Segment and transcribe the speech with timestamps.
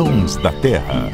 [0.00, 1.12] Sons da Terra.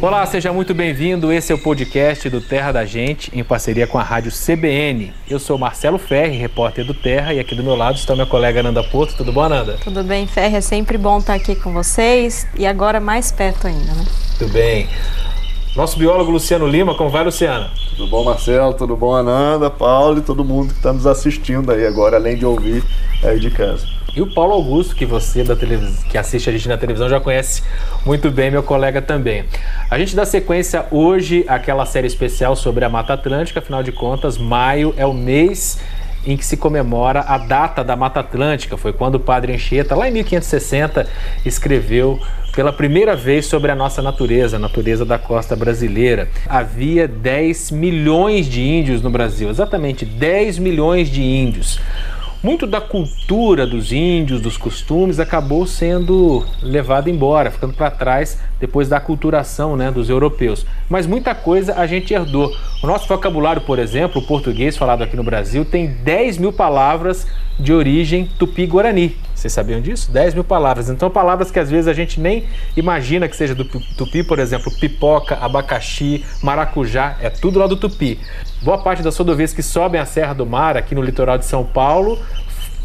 [0.00, 1.32] Olá, seja muito bem-vindo.
[1.32, 5.12] Esse é o podcast do Terra da Gente, em parceria com a rádio CBN.
[5.28, 8.60] Eu sou Marcelo Ferri, repórter do Terra, e aqui do meu lado está meu colega
[8.60, 9.16] Ananda Porto.
[9.16, 9.78] Tudo bom, Ananda?
[9.82, 10.54] Tudo bem, Ferri.
[10.54, 14.04] É sempre bom estar aqui com vocês e agora mais perto ainda, né?
[14.38, 14.88] Tudo bem.
[15.74, 17.70] Nosso biólogo Luciano Lima, como vai, Luciano?
[17.96, 18.74] Tudo bom, Marcelo?
[18.74, 22.44] Tudo bom, Ananda, Paulo e todo mundo que está nos assistindo aí agora, além de
[22.44, 22.84] ouvir
[23.24, 23.86] aí de casa.
[24.14, 26.04] E o Paulo Augusto, que você da televis...
[26.04, 27.62] que assiste a gente na televisão já conhece
[28.04, 29.46] muito bem, meu colega também.
[29.90, 34.36] A gente dá sequência hoje àquela série especial sobre a Mata Atlântica, afinal de contas,
[34.36, 35.78] maio é o mês
[36.26, 38.76] em que se comemora a data da Mata Atlântica.
[38.76, 41.06] Foi quando o padre Anchieta, lá em 1560,
[41.44, 42.20] escreveu
[42.54, 46.28] pela primeira vez sobre a nossa natureza, a natureza da costa brasileira.
[46.46, 51.80] Havia 10 milhões de índios no Brasil, exatamente 10 milhões de índios.
[52.42, 58.88] Muito da cultura dos índios, dos costumes, acabou sendo levado embora, ficando para trás depois
[58.88, 60.66] da aculturação né, dos europeus.
[60.90, 62.52] Mas muita coisa a gente herdou.
[62.82, 67.28] O nosso vocabulário, por exemplo, o português falado aqui no Brasil, tem 10 mil palavras
[67.60, 69.16] de origem tupi-guarani.
[69.36, 70.10] Vocês sabiam disso?
[70.10, 70.90] 10 mil palavras.
[70.90, 72.44] Então, palavras que às vezes a gente nem
[72.76, 78.18] imagina que seja do tupi, por exemplo, pipoca, abacaxi, maracujá, é tudo lá do tupi.
[78.62, 81.64] Boa parte das rodovias que sobem a Serra do Mar, aqui no litoral de São
[81.64, 82.16] Paulo,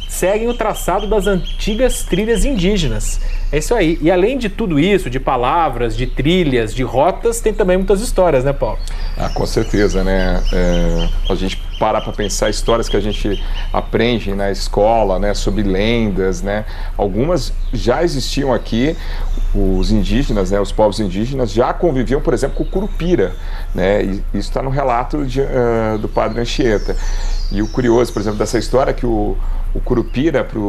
[0.10, 3.22] seguem o traçado das antigas trilhas indígenas.
[3.52, 4.00] É isso aí.
[4.02, 8.44] E além de tudo isso, de palavras, de trilhas, de rotas, tem também muitas histórias,
[8.44, 8.80] né, Paulo?
[9.16, 10.42] Ah, com certeza, né?
[10.52, 15.64] É, a gente para para pensar histórias que a gente aprende na escola, né, sobre
[15.64, 16.66] lendas, né?
[16.98, 18.96] Algumas já existiam aqui.
[19.56, 23.34] Os indígenas, né, os povos indígenas já conviviam, por exemplo, com o curupira,
[23.74, 24.04] né?
[24.04, 26.96] E isso está no relato de, uh, do padre Anchieta.
[27.52, 29.38] E o curioso, por exemplo, dessa história que o,
[29.74, 30.60] o curupira para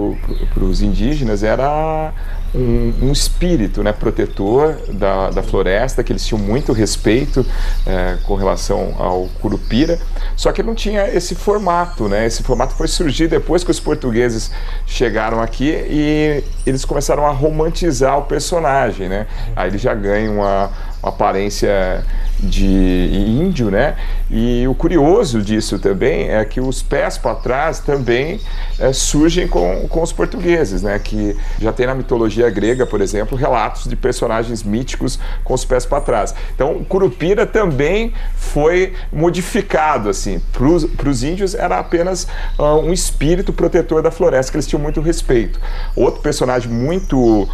[0.54, 2.12] pro, os indígenas era
[2.54, 7.44] um, um, espírito né, protetor da, da floresta, que eles tinham muito respeito
[7.86, 9.98] é, com relação ao curupira,
[10.36, 12.08] só que não tinha esse formato.
[12.08, 12.26] Né?
[12.26, 14.50] Esse formato foi surgir depois que os portugueses
[14.86, 19.08] chegaram aqui e eles começaram a romantizar o personagem.
[19.08, 19.26] Né?
[19.56, 20.70] Aí ele já ganha uma
[21.02, 22.04] aparência
[22.40, 23.96] de índio, né?
[24.30, 28.40] E o curioso disso também é que os pés para trás também
[28.78, 30.98] é, surgem com, com os portugueses, né?
[30.98, 35.84] Que já tem na mitologia grega, por exemplo, relatos de personagens míticos com os pés
[35.84, 36.34] para trás.
[36.54, 40.40] Então, Curupira também foi modificado, assim.
[40.52, 45.00] Para os índios era apenas uh, um espírito protetor da floresta que eles tinham muito
[45.00, 45.60] respeito.
[45.96, 47.48] Outro personagem muito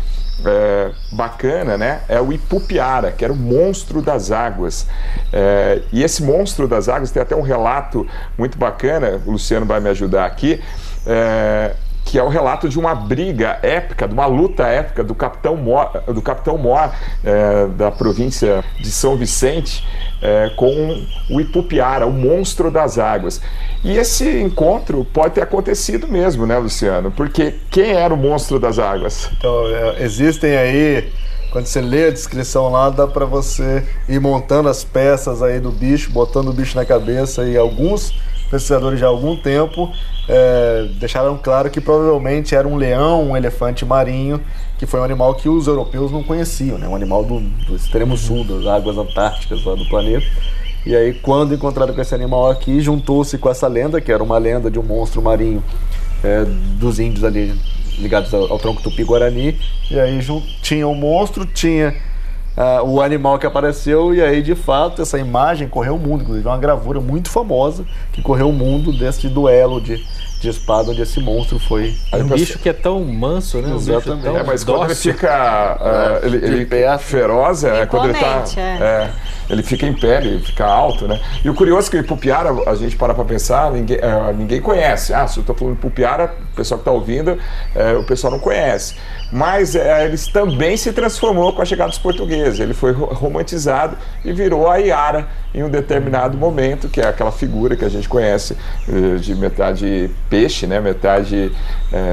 [0.45, 2.00] é, bacana, né?
[2.09, 4.87] É o Ipupiara, que era o monstro das águas.
[5.33, 8.06] É, e esse monstro das águas tem até um relato
[8.37, 10.62] muito bacana, o Luciano vai me ajudar aqui.
[11.06, 15.56] É, que é o relato de uma briga épica, de uma luta épica do capitão
[15.56, 16.92] Mor, do capitão Mor
[17.25, 19.84] é, da província de São Vicente
[20.20, 23.41] é, com o Ipupiara, o monstro das águas.
[23.82, 27.10] E esse encontro pode ter acontecido mesmo, né, Luciano?
[27.10, 29.31] Porque quem era o monstro das águas?
[29.36, 31.12] Então, é, existem aí
[31.54, 35.71] quando você lê a descrição lá, dá para você ir montando as peças aí do
[35.71, 38.12] bicho, botando o bicho na cabeça e alguns
[38.50, 39.93] pesquisadores já há algum tempo
[40.28, 44.41] é, deixaram claro que provavelmente era um leão, um elefante marinho,
[44.78, 46.88] que foi um animal que os europeus não conheciam, né?
[46.88, 50.27] um animal do, do extremo sul, das águas antárticas lá do planeta.
[50.87, 54.37] E aí, quando encontraram com esse animal aqui, juntou-se com essa lenda, que era uma
[54.37, 55.62] lenda de um monstro marinho
[56.22, 56.44] é,
[56.78, 57.54] dos índios ali
[57.99, 59.59] ligados ao, ao tronco tupi-guarani.
[59.91, 60.19] E aí
[60.60, 61.94] tinha o monstro, tinha
[62.56, 66.47] uh, o animal que apareceu, e aí de fato essa imagem correu o mundo, inclusive
[66.47, 70.04] é uma gravura muito famosa que correu o mundo desse duelo de,
[70.41, 71.94] de espada onde esse monstro foi.
[72.12, 73.72] É um bicho que é tão manso, né?
[73.72, 74.28] Um Exatamente.
[74.28, 75.78] é, mas quando ele fica.
[75.81, 78.44] Uh, ele, ele é feroz, é, quando ele tá.
[78.56, 78.60] É.
[78.60, 79.10] é.
[79.49, 81.21] Ele fica em pé, ele fica alto, né?
[81.44, 84.60] E o curioso é que o Ipupiara, a gente para para pensar, ninguém, uh, ninguém
[84.60, 85.12] conhece.
[85.12, 88.41] Ah, se eu estou falando Ipupiara, o pessoal que está ouvindo, uh, o pessoal não
[88.41, 88.97] conhece.
[89.33, 92.60] Mas ele também se transformou com a chegada dos portugueses.
[92.60, 97.74] Ele foi romantizado e virou a Iara em um determinado momento, que é aquela figura
[97.74, 98.57] que a gente conhece
[99.21, 100.80] de metade peixe, né?
[100.80, 101.51] metade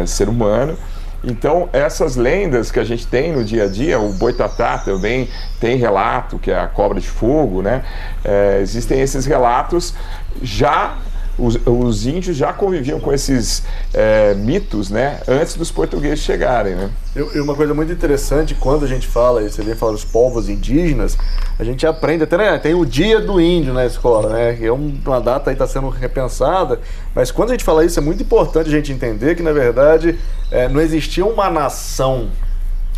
[0.07, 0.75] ser humano.
[1.23, 5.29] Então, essas lendas que a gente tem no dia a dia, o boitatá também
[5.59, 7.83] tem relato, que é a cobra de fogo, né?
[8.23, 9.93] É, existem esses relatos
[10.41, 10.97] já
[11.41, 16.89] os, os, índios já conviviam com esses é, mitos, né, antes dos portugueses chegarem, né?
[17.15, 21.17] E uma coisa muito interessante, quando a gente fala, você vem falar dos povos indígenas,
[21.59, 24.71] a gente aprende, até né, tem o dia do índio na escola, né, que é
[24.71, 26.79] uma data aí está sendo repensada,
[27.15, 30.17] mas quando a gente fala isso, é muito importante a gente entender que, na verdade,
[30.51, 32.29] é, não existia uma nação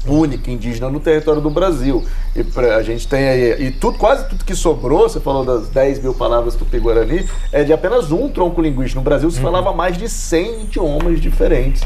[0.06, 2.04] única indígena no território do Brasil.
[2.36, 5.70] E pra, a gente tem aí, e tudo, quase tudo que sobrou, você falou das
[5.70, 9.00] 10 mil palavras tupi-guarani, é de apenas um tronco linguístico.
[9.00, 9.44] No Brasil se uhum.
[9.44, 11.84] falava mais de 100 idiomas diferentes.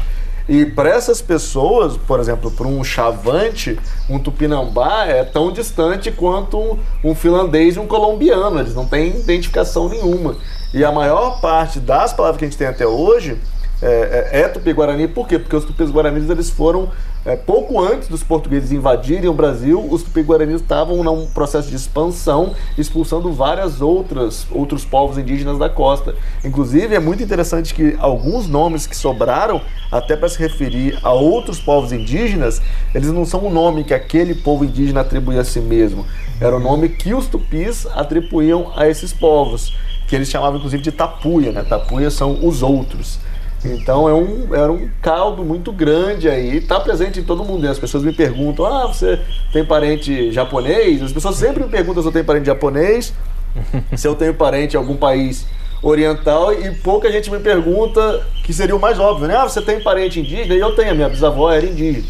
[0.48, 3.78] E para essas pessoas, por exemplo, para um chavante,
[4.08, 8.58] um tupinambá é tão distante quanto um, um finlandês e um colombiano.
[8.58, 10.36] Eles não têm identificação nenhuma.
[10.72, 13.38] E a maior parte das palavras que a gente tem até hoje
[13.82, 15.08] é, é, é tupi-guarani.
[15.08, 15.38] Por quê?
[15.38, 16.90] Porque os tupis-guaranis eles foram
[17.24, 22.54] é, pouco antes dos portugueses invadirem o Brasil, os tupi-guaranis estavam num processo de expansão,
[22.78, 26.14] expulsando várias outras outros povos indígenas da costa.
[26.44, 29.60] Inclusive, é muito interessante que alguns nomes que sobraram,
[29.92, 32.62] até para se referir a outros povos indígenas,
[32.94, 36.06] eles não são o nome que aquele povo indígena atribuía a si mesmo.
[36.40, 39.74] Era o nome que os tupis atribuíam a esses povos,
[40.06, 41.62] que eles chamavam inclusive de tapuia, né?
[41.62, 43.18] Tapuia são os outros.
[43.64, 47.66] Então é um, era um caldo muito grande aí, está presente em todo mundo.
[47.66, 49.20] E as pessoas me perguntam: ah, você
[49.52, 51.02] tem parente japonês?
[51.02, 53.12] As pessoas sempre me perguntam se eu tenho parente japonês,
[53.96, 55.46] se eu tenho parente em algum país
[55.82, 59.36] oriental, e pouca gente me pergunta, que seria o mais óbvio, né?
[59.36, 60.54] Ah, você tem parente indígena?
[60.54, 62.06] E eu tenho, minha bisavó era indígena.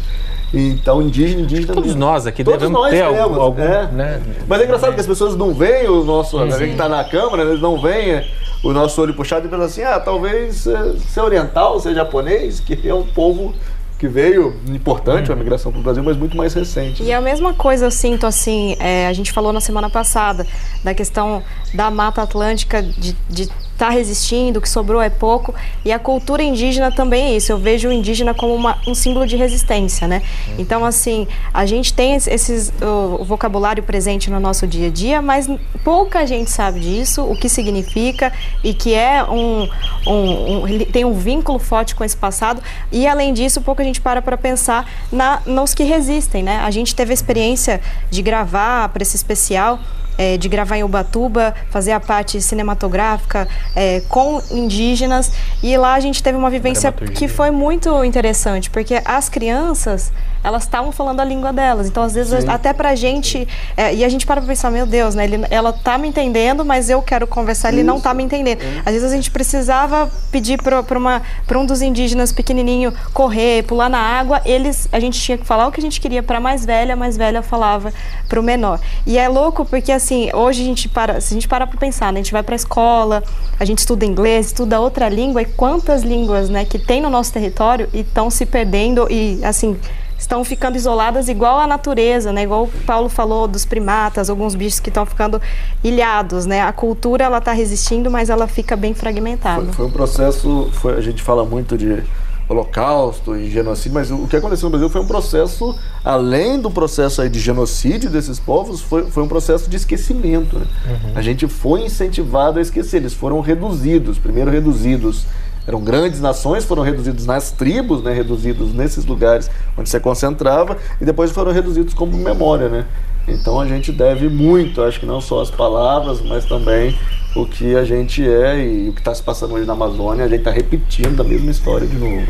[0.53, 1.73] Então, indígena, indígena.
[1.73, 3.61] Todos nós aqui Todos devemos nós ter temos, algum.
[3.61, 3.87] É.
[3.87, 4.21] Né?
[4.47, 6.37] Mas é engraçado que as pessoas não veem o nosso.
[6.37, 8.25] Sim, a gente está na Câmara, eles não veem
[8.63, 12.87] o nosso olho puxado e pensam assim: ah, talvez eh, ser oriental, ser japonês, que
[12.87, 13.53] é um povo
[13.99, 17.03] que veio importante, a migração para o Brasil, mas muito mais recente.
[17.03, 17.11] E né?
[17.11, 20.47] é a mesma coisa eu sinto assim, é, a gente falou na semana passada
[20.81, 21.43] da questão
[21.73, 23.49] da Mata Atlântica de, de
[23.79, 25.55] está resistindo, que sobrou é pouco.
[25.85, 27.51] E a cultura indígena também é isso.
[27.51, 30.21] Eu vejo o indígena como uma, um símbolo de resistência, né?
[30.57, 35.21] Então, assim, a gente tem esses, o, o, vocabulário presente no nosso dia a dia,
[35.21, 35.47] mas
[35.83, 38.33] pouca gente sabe disso, o que significa
[38.63, 39.69] e que é um,
[40.05, 42.61] um, um tem um vínculo forte com esse passado.
[42.91, 46.57] E, além disso, pouca gente para para pensar na, nos que resistem, né?
[46.57, 47.79] A gente teve a experiência
[48.11, 49.79] de gravar para esse especial
[50.19, 55.31] é, de gravar em Ubatuba, fazer a parte cinematográfica é, com indígenas.
[55.63, 60.11] E lá a gente teve uma vivência que foi muito interessante, porque as crianças
[60.43, 61.87] elas estavam falando a língua delas.
[61.87, 62.49] Então, às vezes, Sim.
[62.49, 63.47] até pra gente.
[63.75, 65.25] É, e a gente para pra pensar, meu Deus, né?
[65.25, 67.87] Ele, ela tá me entendendo, mas eu quero conversar, ele Isso.
[67.87, 68.61] não tá me entendendo.
[68.85, 73.63] Às vezes a gente precisava pedir pra, pra, uma, pra um dos indígenas pequenininho correr,
[73.63, 74.41] pular na água.
[74.45, 76.97] Eles, a gente tinha que falar o que a gente queria pra mais velha, a
[76.97, 77.93] mais velha falava
[78.27, 78.79] pro menor.
[79.05, 82.11] E é louco porque, assim, hoje a gente para, se a gente parar pra pensar,
[82.11, 82.19] né?
[82.19, 83.23] A gente vai pra escola,
[83.59, 87.31] a gente estuda inglês, estuda outra língua, e quantas línguas, né, que tem no nosso
[87.31, 89.77] território e estão se perdendo e, assim,
[90.17, 92.43] estão ficando isoladas igual a natureza, né?
[92.43, 95.41] Igual o Paulo falou dos primatas, alguns bichos que estão ficando
[95.83, 96.61] ilhados, né?
[96.61, 99.63] A cultura ela está resistindo, mas ela fica bem fragmentada.
[99.65, 102.03] Foi, foi um processo, foi, a gente fala muito de
[102.49, 107.27] holocausto e genocídio, mas o que aconteceu no Brasil foi um processo, além do processo
[107.29, 110.57] de genocídio desses povos, foi, foi um processo de esquecimento.
[110.57, 110.65] Né?
[110.87, 111.11] Uhum.
[111.13, 115.25] A gente foi incentivado a esquecer, eles foram reduzidos, primeiro reduzidos
[115.67, 121.05] eram grandes nações, foram reduzidos nas tribos, né, reduzidos nesses lugares onde se concentrava, e
[121.05, 122.85] depois foram reduzidos como memória, né?
[123.31, 126.97] Então a gente deve muito, acho que não só as palavras, mas também
[127.35, 130.27] o que a gente é e o que está se passando hoje na Amazônia, a
[130.27, 132.27] gente está repetindo a mesma história de novo.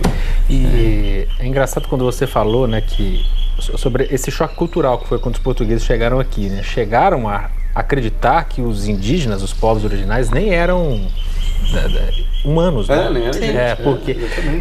[0.50, 1.44] E é.
[1.44, 3.26] é engraçado quando você falou, né, que
[3.60, 6.64] sobre esse choque cultural que foi quando os portugueses chegaram aqui, né?
[6.64, 11.08] Chegaram a acreditar que os indígenas, os povos originais, nem eram
[12.44, 13.06] humanos, né?
[13.06, 13.72] É, né?
[13.72, 14.12] É, porque,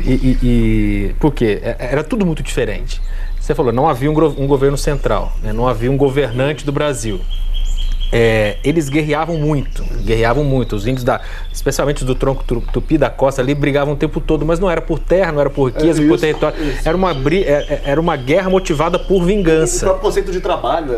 [0.05, 3.01] e, e, e, porque é, era tudo muito diferente.
[3.49, 5.55] Você falou, não havia um, um governo central, né?
[5.55, 7.19] não havia um governante do Brasil.
[8.12, 10.76] É, eles guerreavam muito, guerreavam muito.
[10.76, 14.61] Os índios, da, especialmente do tronco tupi da costa, ali brigavam o tempo todo, mas
[14.61, 16.62] não era por terra, não era por riqueza, é por território.
[16.62, 16.87] Isso.
[16.87, 19.76] Era, uma, é, é, era uma guerra motivada por vingança.
[19.76, 20.95] O próprio conceito de trabalho,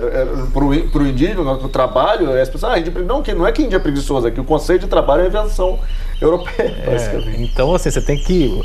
[0.53, 4.27] para o indígena, o trabalho, as pessoas, ah, não, não é que índia é preguiçoso,
[4.27, 5.79] é que o conceito de trabalho é a invenção
[6.21, 8.61] europeia, é, Então, assim, você tem que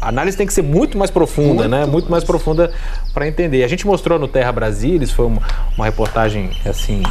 [0.00, 1.86] a análise tem que ser muito mais profunda, muito né?
[1.86, 2.72] Muito mais, profunda
[3.12, 3.64] para entender.
[3.64, 5.42] A gente mostrou no Terra Brasilis, foi uma,
[5.76, 7.02] uma reportagem assim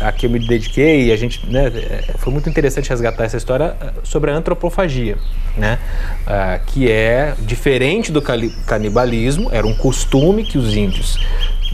[0.00, 3.36] a que eu me dediquei e a gente, né, é, foi muito interessante resgatar essa
[3.36, 5.16] história eh, sobre a antropofagia,
[5.56, 5.78] né?
[6.26, 11.18] Ah, que é diferente do canibalismo, era um costume que os índios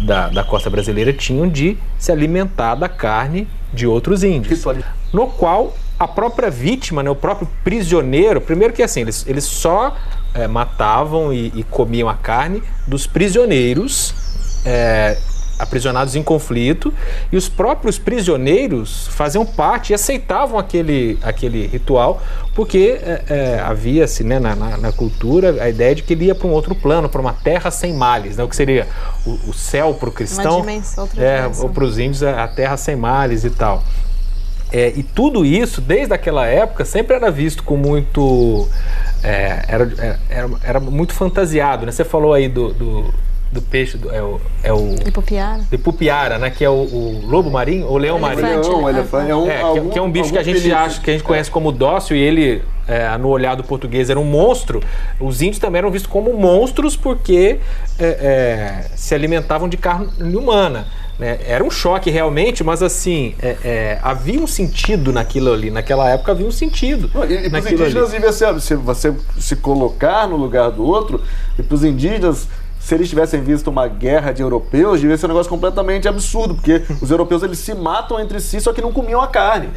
[0.02, 4.64] da, da costa brasileira tinham de se alimentar da carne de outros índios,
[5.12, 9.96] no qual a própria vítima, né, o próprio prisioneiro, primeiro que assim, eles, eles só
[10.34, 14.14] é, matavam e, e, comiam a carne dos prisioneiros
[14.64, 15.18] é,
[15.58, 16.94] aprisionados em conflito
[17.32, 22.22] e os próprios prisioneiros faziam parte e aceitavam aquele, aquele ritual
[22.54, 26.34] porque é, é, havia-se né, na, na, na, cultura a ideia de que ele ia
[26.34, 28.86] para um outro plano, para uma terra sem males, né, o que seria
[29.26, 32.96] o, o céu para o cristão, dimensão, é, ou para os índios a terra sem
[32.96, 33.82] males e tal.
[34.72, 38.68] É, e tudo isso, desde aquela época, sempre era visto com muito.
[39.22, 41.86] É, era, é, era, era, muito fantasiado.
[41.86, 41.92] Né?
[41.92, 43.14] Você falou aí do, do,
[43.50, 44.40] do peixe, do, é o.
[44.62, 45.62] É o de pupiara.
[45.70, 46.50] De pupiara, né?
[46.50, 48.60] Que é o, o lobo marinho, ou leão elefante, marinho.
[48.60, 48.90] Leão, né?
[48.90, 49.30] elefante.
[49.30, 51.24] É, um, é, algum, que, é um bicho que a gente acha, que a gente
[51.24, 52.62] conhece como dócil e ele.
[52.86, 54.82] É, no olhar do português era um monstro,
[55.20, 57.60] os índios também eram vistos como monstros porque
[57.98, 60.86] é, é, se alimentavam de carne humana.
[61.18, 61.38] Né?
[61.46, 65.70] Era um choque realmente, mas assim, é, é, havia um sentido naquilo ali.
[65.70, 67.10] Naquela época havia um sentido.
[67.28, 71.20] E, e para os indígenas devia ser, se você se colocar no lugar do outro,
[71.58, 72.48] e para os indígenas
[72.78, 76.82] se eles tivessem visto uma guerra de europeus, devia ser um negócio completamente absurdo, porque
[77.02, 79.68] os europeus eles se matam entre si, só que não comiam a carne.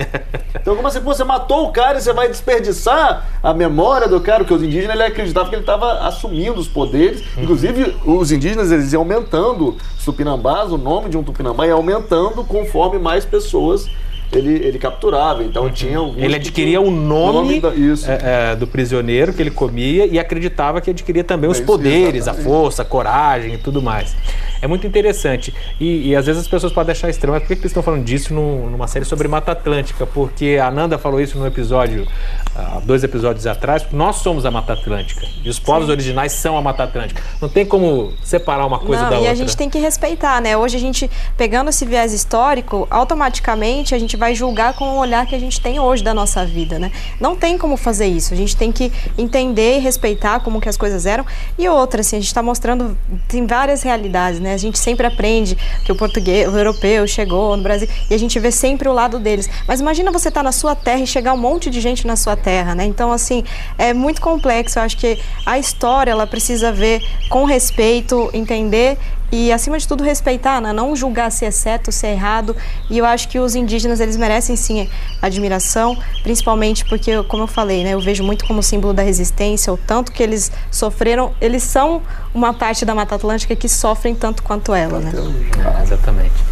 [0.53, 4.39] Então, como assim, você matou o cara e você vai desperdiçar a memória do cara?
[4.39, 7.24] Porque os indígenas ele acreditavam que ele estava assumindo os poderes.
[7.38, 12.43] Inclusive, os indígenas eles iam aumentando os tupinambás, o nome de um tupinambá ia aumentando
[12.43, 13.89] conforme mais pessoas
[14.31, 15.43] ele, ele capturava.
[15.43, 15.71] Então uhum.
[15.71, 20.19] tinha Ele adquiria o nome, nome da, é, é, do prisioneiro que ele comia e
[20.19, 24.15] acreditava que adquiria também os é poderes, a força, a coragem e tudo mais.
[24.61, 25.53] É muito interessante.
[25.79, 27.81] E, e às vezes as pessoas podem achar estranho, mas por que, que eles estão
[27.81, 30.05] falando disso no, numa série sobre Mata Atlântica?
[30.05, 32.07] Porque a Nanda falou isso no episódio,
[32.55, 35.25] há dois episódios atrás, nós somos a Mata Atlântica.
[35.43, 35.91] E os povos Sim.
[35.91, 37.23] originais são a Mata Atlântica.
[37.41, 39.31] Não tem como separar uma coisa Não, da e outra.
[39.31, 40.55] E a gente tem que respeitar, né?
[40.55, 45.25] Hoje a gente, pegando esse viés histórico, automaticamente a gente vai julgar com o olhar
[45.25, 46.91] que a gente tem hoje da nossa vida, né?
[47.19, 48.35] Não tem como fazer isso.
[48.35, 51.25] A gente tem que entender e respeitar como que as coisas eram.
[51.57, 52.95] E outra, assim, a gente está mostrando,
[53.27, 54.53] tem várias realidades, né?
[54.53, 58.39] A gente sempre aprende que o português, o europeu chegou no Brasil e a gente
[58.39, 59.49] vê sempre o lado deles.
[59.67, 62.15] Mas imagina você estar tá na sua terra e chegar um monte de gente na
[62.15, 62.85] sua terra, né?
[62.85, 63.43] Então, assim,
[63.75, 64.77] é muito complexo.
[64.77, 68.99] Eu acho que a história, ela precisa ver com respeito, entender
[69.31, 70.73] e acima de tudo respeitar, né?
[70.73, 72.55] não julgar se é certo, se é errado.
[72.89, 74.89] E eu acho que os indígenas eles merecem sim
[75.21, 79.77] admiração, principalmente porque, como eu falei, né, eu vejo muito como símbolo da resistência, o
[79.77, 81.33] tanto que eles sofreram.
[81.39, 82.01] Eles são
[82.33, 85.11] uma parte da Mata Atlântica que sofrem tanto quanto ela, né?
[85.13, 86.50] É, exatamente.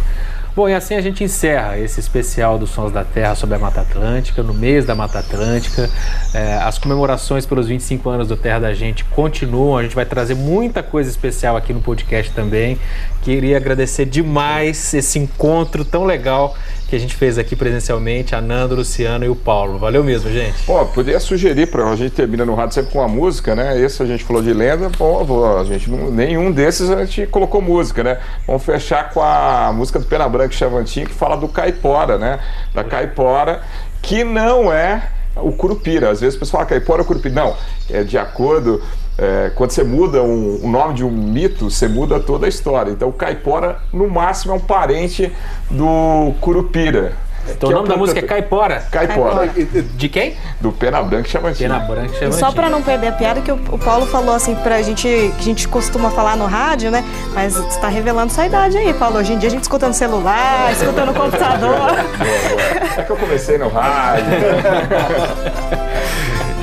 [0.54, 3.82] Bom, e assim a gente encerra esse especial dos Sons da Terra sobre a Mata
[3.82, 5.88] Atlântica, no mês da Mata Atlântica.
[6.34, 10.34] É, as comemorações pelos 25 anos do Terra da Gente continuam, a gente vai trazer
[10.34, 12.78] muita coisa especial aqui no podcast também.
[13.22, 16.56] Queria agradecer demais esse encontro tão legal
[16.90, 19.78] que a gente fez aqui presencialmente, a Nando, o Luciano e o Paulo.
[19.78, 20.60] Valeu mesmo, gente.
[20.64, 23.80] Pô, poderia sugerir para a gente termina no rádio sempre com uma música, né?
[23.80, 28.02] Esse a gente falou de lenda, pô, a gente nenhum desses a gente colocou música,
[28.02, 28.18] né?
[28.44, 32.40] Vamos fechar com a música do Pena Branca Chavantinho que fala do caipora, né?
[32.74, 33.62] Da caipora,
[34.02, 36.10] que não é o curupira.
[36.10, 37.32] Às vezes o pessoal fala caipora ou curupira.
[37.32, 37.56] Não,
[37.88, 38.82] é de acordo
[39.20, 42.90] é, quando você muda um, o nome de um mito, você muda toda a história.
[42.90, 45.30] Então, o caipora, no máximo, é um parente
[45.70, 47.12] do curupira.
[47.48, 48.84] Então o nome é da música é Caipora.
[48.90, 49.48] Caipora.
[49.48, 49.82] Caipora.
[49.94, 50.36] De quem?
[50.60, 51.70] Do Pena Branca e Chavantinho.
[51.70, 52.32] Pena Branca e Chavantinho.
[52.32, 55.42] Só pra não perder a piada, que o, Paulo falou assim pra gente, que a
[55.42, 57.04] gente costuma falar no rádio, né?
[57.32, 59.18] Mas você tá revelando sua idade aí, Paulo.
[59.18, 61.70] Hoje em dia a gente escuta no celular, escuta no computador.
[61.70, 62.62] Boa, boa.
[62.98, 64.24] É que eu comecei no rádio.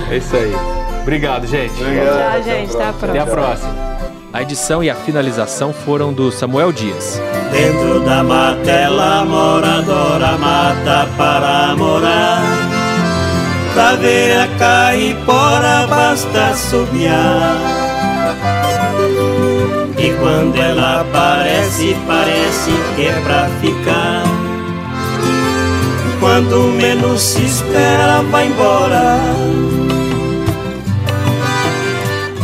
[0.11, 0.86] é isso aí.
[1.07, 1.81] Obrigado, gente.
[1.81, 2.75] Obrigado, Tchau, gente.
[2.75, 3.11] Até a próxima.
[3.11, 3.97] Até a próxima.
[4.33, 7.21] A edição e a finalização foram do Samuel Dias.
[7.49, 12.41] Dentro da matela moradora mata para morar.
[13.73, 17.55] Pra ver a caipora basta subiar.
[19.97, 24.23] E quando ela aparece, parece que é pra ficar.
[26.19, 29.76] Quando menos se espera, vai embora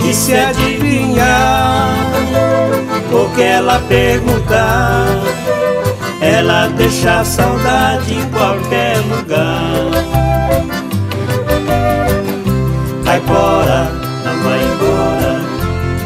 [0.04, 1.90] e se adivinhar
[3.12, 5.06] o que ela perguntar,
[6.22, 9.92] ela deixa saudade em qualquer lugar.
[13.06, 13.92] Caipora,
[14.26, 15.42] não vai embora,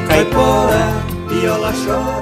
[0.08, 0.94] caipora,
[1.30, 2.17] viola chora.